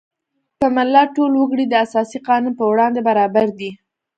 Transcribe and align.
د 0.59 0.61
ملت 0.75 1.07
ټول 1.15 1.31
وګړي 1.35 1.65
د 1.67 1.73
اساسي 1.85 2.19
قانون 2.27 2.53
په 2.59 2.65
وړاندې 2.71 2.99
برابر 3.09 3.47
دي. 3.59 3.71